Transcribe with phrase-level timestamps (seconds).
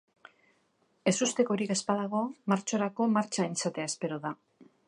[1.11, 4.35] Ezustekorik ez badago, martxorako martxan izatea espero da.